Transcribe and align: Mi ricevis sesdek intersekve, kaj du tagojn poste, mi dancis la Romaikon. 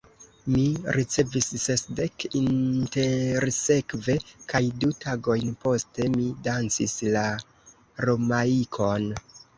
Mi 0.51 0.61
ricevis 0.95 1.49
sesdek 1.63 2.25
intersekve, 2.39 4.15
kaj 4.53 4.63
du 4.85 4.89
tagojn 5.05 5.53
poste, 5.67 6.09
mi 6.17 6.27
dancis 6.49 6.97
la 7.17 7.27
Romaikon. 8.09 9.11